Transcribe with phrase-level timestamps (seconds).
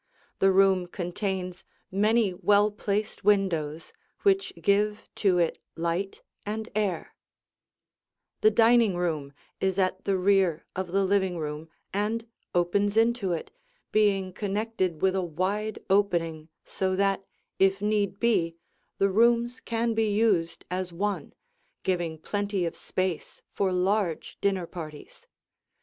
[0.39, 3.93] The room contains many well placed windows
[4.23, 7.13] which give to it light and air.
[8.41, 9.33] [Illustration: Two Views of the Dining Room] The dining room
[9.69, 12.25] is at the rear of the living room and
[12.55, 13.51] opens into it,
[13.91, 17.23] being connected with a wide opening so that,
[17.59, 18.55] if need be,
[18.97, 21.33] the rooms can be used as one,
[21.83, 25.27] giving plenty of space for large dinner parties.